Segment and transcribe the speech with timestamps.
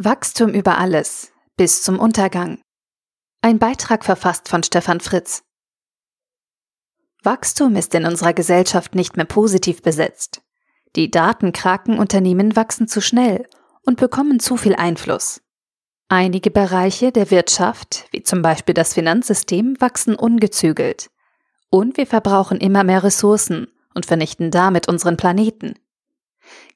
[0.00, 2.62] Wachstum über alles bis zum Untergang.
[3.42, 5.42] Ein Beitrag verfasst von Stefan Fritz.
[7.24, 10.40] Wachstum ist in unserer Gesellschaft nicht mehr positiv besetzt.
[10.94, 13.48] Die Datenkrakenunternehmen wachsen zu schnell
[13.82, 15.42] und bekommen zu viel Einfluss.
[16.06, 21.10] Einige Bereiche der Wirtschaft, wie zum Beispiel das Finanzsystem, wachsen ungezügelt.
[21.70, 25.74] Und wir verbrauchen immer mehr Ressourcen und vernichten damit unseren Planeten.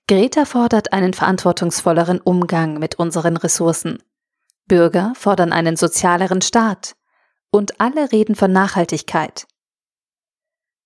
[0.09, 4.03] Greta fordert einen verantwortungsvolleren Umgang mit unseren Ressourcen.
[4.67, 6.97] Bürger fordern einen sozialeren Staat.
[7.51, 9.47] Und alle reden von Nachhaltigkeit.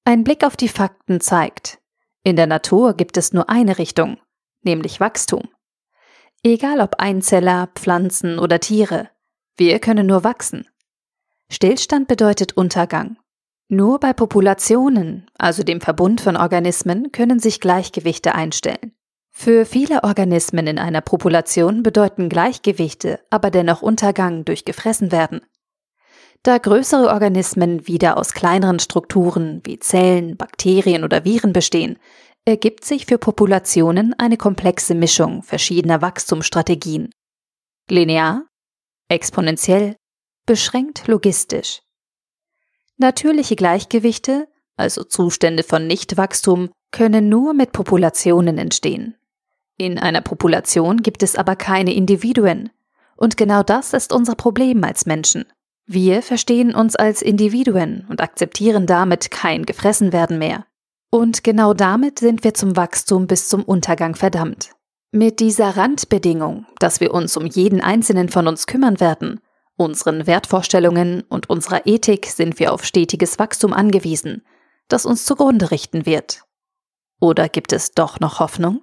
[0.05, 1.81] Ein Blick auf die Fakten zeigt,
[2.23, 4.19] in der Natur gibt es nur eine Richtung,
[4.63, 5.49] nämlich Wachstum.
[6.43, 9.11] Egal ob Einzeller, Pflanzen oder Tiere,
[9.57, 10.69] wir können nur wachsen.
[11.51, 13.17] Stillstand bedeutet Untergang.
[13.69, 18.93] Nur bei Populationen, also dem Verbund von Organismen, können sich Gleichgewichte einstellen.
[19.33, 25.41] Für viele Organismen in einer Population bedeuten Gleichgewichte aber dennoch Untergang durch gefressen werden.
[26.43, 31.99] Da größere Organismen wieder aus kleineren Strukturen wie Zellen, Bakterien oder Viren bestehen,
[32.45, 37.11] ergibt sich für Populationen eine komplexe Mischung verschiedener Wachstumsstrategien.
[37.91, 38.47] Linear,
[39.09, 39.97] exponentiell,
[40.47, 41.83] beschränkt logistisch.
[42.99, 49.17] Natürliche Gleichgewichte, also Zustände von Nichtwachstum, können nur mit Populationen entstehen.
[49.77, 52.71] In einer Population gibt es aber keine Individuen.
[53.17, 55.45] Und genau das ist unser Problem als Menschen.
[55.87, 60.67] Wir verstehen uns als Individuen und akzeptieren damit kein Gefressenwerden mehr.
[61.11, 64.71] Und genau damit sind wir zum Wachstum bis zum Untergang verdammt.
[65.13, 69.41] Mit dieser Randbedingung, dass wir uns um jeden einzelnen von uns kümmern werden,
[69.77, 74.45] unseren Wertvorstellungen und unserer Ethik sind wir auf stetiges Wachstum angewiesen,
[74.89, 76.43] das uns zugrunde richten wird.
[77.21, 78.83] Oder gibt es doch noch Hoffnung?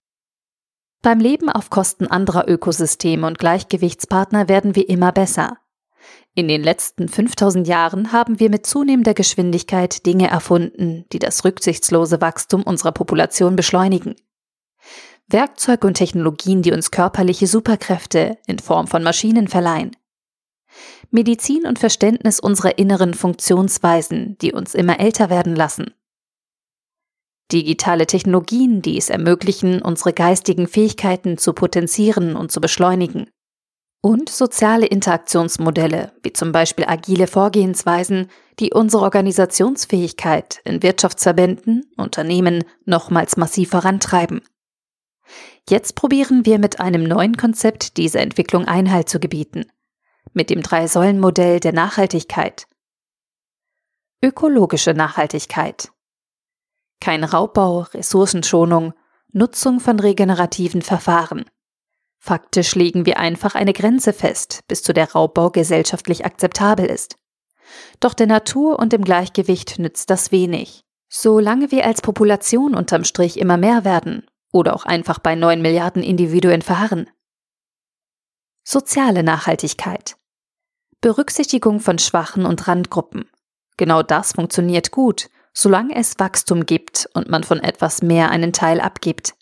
[1.01, 5.57] Beim Leben auf Kosten anderer Ökosysteme und Gleichgewichtspartner werden wir immer besser.
[6.35, 12.21] In den letzten 5000 Jahren haben wir mit zunehmender Geschwindigkeit Dinge erfunden, die das rücksichtslose
[12.21, 14.15] Wachstum unserer Population beschleunigen.
[15.27, 19.95] Werkzeug und Technologien, die uns körperliche Superkräfte in Form von Maschinen verleihen.
[21.11, 25.93] Medizin und Verständnis unserer inneren Funktionsweisen, die uns immer älter werden lassen
[27.53, 33.29] digitale Technologien, die es ermöglichen, unsere geistigen Fähigkeiten zu potenzieren und zu beschleunigen.
[34.01, 38.29] Und soziale Interaktionsmodelle, wie zum Beispiel agile Vorgehensweisen,
[38.59, 44.41] die unsere Organisationsfähigkeit in Wirtschaftsverbänden, Unternehmen nochmals massiv vorantreiben.
[45.69, 49.67] Jetzt probieren wir mit einem neuen Konzept dieser Entwicklung Einhalt zu gebieten.
[50.33, 52.67] Mit dem Drei-Säulen-Modell der Nachhaltigkeit.
[54.21, 55.93] Ökologische Nachhaltigkeit
[57.03, 58.93] kein Raubbau, Ressourcenschonung,
[59.33, 61.43] Nutzung von regenerativen Verfahren.
[62.17, 67.17] Faktisch legen wir einfach eine Grenze fest, bis zu der Raubbau gesellschaftlich akzeptabel ist.
[67.99, 70.85] Doch der Natur und dem Gleichgewicht nützt das wenig.
[71.09, 76.03] Solange wir als Population unterm Strich immer mehr werden oder auch einfach bei 9 Milliarden
[76.03, 77.09] Individuen verharren.
[78.63, 80.15] Soziale Nachhaltigkeit.
[81.03, 83.29] Berücksichtigung von Schwachen und Randgruppen.
[83.77, 88.81] Genau das funktioniert gut solange es Wachstum gibt und man von etwas mehr einen Teil
[88.81, 89.35] abgibt.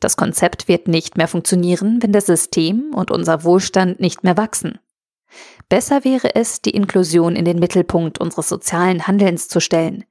[0.00, 4.78] Das Konzept wird nicht mehr funktionieren, wenn das System und unser Wohlstand nicht mehr wachsen.
[5.68, 10.04] Besser wäre es, die Inklusion in den Mittelpunkt unseres sozialen Handelns zu stellen,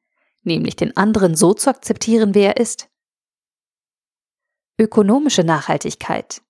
[0.44, 2.89] nämlich den anderen so zu akzeptieren, wie er ist.
[4.79, 6.41] Ökonomische Nachhaltigkeit.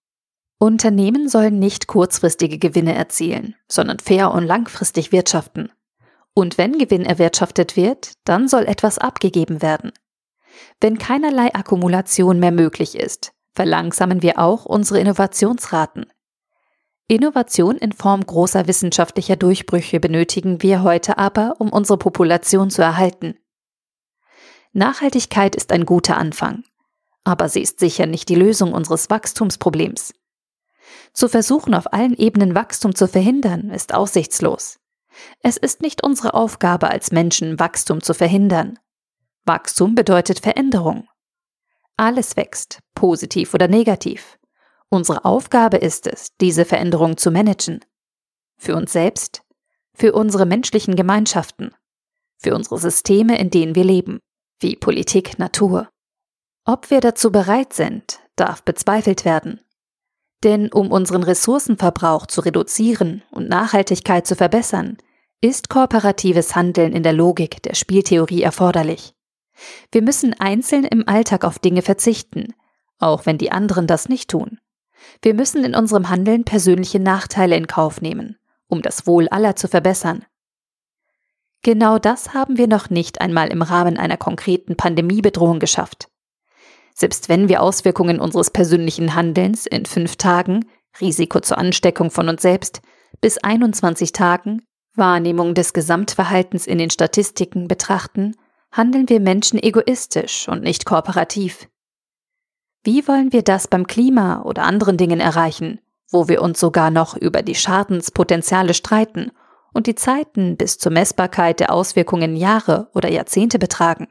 [0.57, 5.71] Unternehmen sollen nicht kurzfristige Gewinne erzielen, sondern fair und langfristig wirtschaften.
[6.33, 9.91] Und wenn Gewinn erwirtschaftet wird, dann soll etwas abgegeben werden.
[10.79, 16.05] Wenn keinerlei Akkumulation mehr möglich ist, verlangsamen wir auch unsere Innovationsraten.
[17.07, 23.35] Innovation in Form großer wissenschaftlicher Durchbrüche benötigen wir heute aber, um unsere Population zu erhalten.
[24.71, 26.63] Nachhaltigkeit ist ein guter Anfang,
[27.23, 30.13] aber sie ist sicher nicht die Lösung unseres Wachstumsproblems.
[31.13, 34.79] Zu versuchen, auf allen Ebenen Wachstum zu verhindern, ist aussichtslos.
[35.41, 38.79] Es ist nicht unsere Aufgabe als Menschen, Wachstum zu verhindern.
[39.45, 41.07] Wachstum bedeutet Veränderung.
[41.97, 44.39] Alles wächst, positiv oder negativ.
[44.89, 47.83] Unsere Aufgabe ist es, diese Veränderung zu managen.
[48.57, 49.43] Für uns selbst,
[49.93, 51.73] für unsere menschlichen Gemeinschaften,
[52.37, 54.19] für unsere Systeme, in denen wir leben,
[54.59, 55.89] wie Politik, Natur.
[56.65, 59.59] Ob wir dazu bereit sind, darf bezweifelt werden.
[60.43, 64.97] Denn um unseren Ressourcenverbrauch zu reduzieren und Nachhaltigkeit zu verbessern,
[65.39, 69.13] ist kooperatives Handeln in der Logik der Spieltheorie erforderlich.
[69.91, 72.53] Wir müssen einzeln im Alltag auf Dinge verzichten,
[72.99, 74.59] auch wenn die anderen das nicht tun.
[75.21, 78.37] Wir müssen in unserem Handeln persönliche Nachteile in Kauf nehmen,
[78.67, 80.25] um das Wohl aller zu verbessern.
[81.61, 86.09] Genau das haben wir noch nicht einmal im Rahmen einer konkreten Pandemiebedrohung geschafft.
[86.93, 90.65] Selbst wenn wir Auswirkungen unseres persönlichen Handelns in fünf Tagen,
[91.01, 92.81] Risiko zur Ansteckung von uns selbst,
[93.19, 94.63] bis 21 Tagen,
[94.95, 98.35] Wahrnehmung des Gesamtverhaltens in den Statistiken betrachten,
[98.71, 101.67] handeln wir Menschen egoistisch und nicht kooperativ.
[102.83, 105.79] Wie wollen wir das beim Klima oder anderen Dingen erreichen,
[106.11, 109.31] wo wir uns sogar noch über die Schadenspotenziale streiten
[109.73, 114.07] und die Zeiten bis zur Messbarkeit der Auswirkungen Jahre oder Jahrzehnte betragen?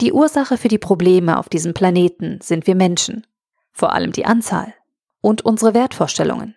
[0.00, 3.26] Die Ursache für die Probleme auf diesem Planeten sind wir Menschen,
[3.72, 4.72] vor allem die Anzahl
[5.20, 6.54] und unsere Wertvorstellungen.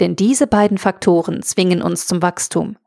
[0.00, 2.78] Denn diese beiden Faktoren zwingen uns zum Wachstum.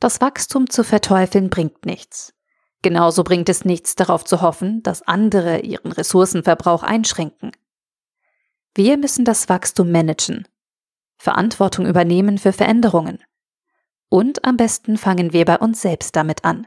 [0.00, 2.34] Das Wachstum zu verteufeln bringt nichts.
[2.80, 7.52] Genauso bringt es nichts darauf zu hoffen, dass andere ihren Ressourcenverbrauch einschränken.
[8.74, 10.46] Wir müssen das Wachstum managen,
[11.16, 13.18] Verantwortung übernehmen für Veränderungen.
[14.08, 16.66] Und am besten fangen wir bei uns selbst damit an.